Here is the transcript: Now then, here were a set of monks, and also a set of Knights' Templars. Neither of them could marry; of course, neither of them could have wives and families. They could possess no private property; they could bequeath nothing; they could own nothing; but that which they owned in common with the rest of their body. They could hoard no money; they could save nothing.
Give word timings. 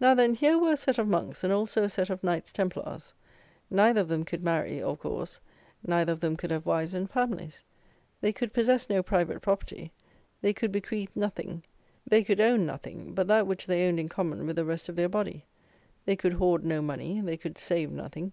Now 0.00 0.14
then, 0.14 0.36
here 0.36 0.56
were 0.58 0.72
a 0.72 0.76
set 0.78 0.96
of 0.96 1.06
monks, 1.06 1.44
and 1.44 1.52
also 1.52 1.82
a 1.82 1.88
set 1.90 2.08
of 2.08 2.24
Knights' 2.24 2.50
Templars. 2.50 3.12
Neither 3.70 4.00
of 4.00 4.08
them 4.08 4.24
could 4.24 4.42
marry; 4.42 4.80
of 4.80 5.00
course, 5.00 5.38
neither 5.86 6.12
of 6.12 6.20
them 6.20 6.34
could 6.34 6.50
have 6.50 6.64
wives 6.64 6.94
and 6.94 7.10
families. 7.10 7.62
They 8.22 8.32
could 8.32 8.54
possess 8.54 8.88
no 8.88 9.02
private 9.02 9.42
property; 9.42 9.92
they 10.40 10.54
could 10.54 10.72
bequeath 10.72 11.14
nothing; 11.14 11.62
they 12.06 12.24
could 12.24 12.40
own 12.40 12.64
nothing; 12.64 13.12
but 13.12 13.28
that 13.28 13.46
which 13.46 13.66
they 13.66 13.86
owned 13.86 14.00
in 14.00 14.08
common 14.08 14.46
with 14.46 14.56
the 14.56 14.64
rest 14.64 14.88
of 14.88 14.96
their 14.96 15.10
body. 15.10 15.44
They 16.06 16.16
could 16.16 16.32
hoard 16.32 16.64
no 16.64 16.80
money; 16.80 17.20
they 17.20 17.36
could 17.36 17.58
save 17.58 17.90
nothing. 17.92 18.32